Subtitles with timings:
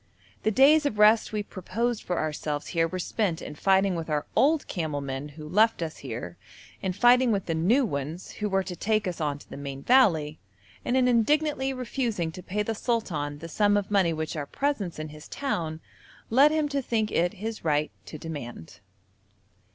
[0.41, 4.25] The days of rest we proposed for ourselves here were spent in fighting with our
[4.35, 6.37] old camel men who left us here,
[6.81, 9.83] in fighting with the new ones who were to take us on to the main
[9.83, 10.39] valley,
[10.83, 14.97] and in indignantly refusing to pay the sultan the sum of money which our presence
[14.97, 15.81] in his town
[16.31, 18.79] led him to think it his right to demand.